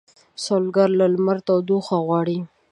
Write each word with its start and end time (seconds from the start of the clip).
سوالګر 0.43 0.89
له 0.99 1.05
لمر 1.13 1.37
تودوخه 1.47 1.97
غواړي 2.07 2.39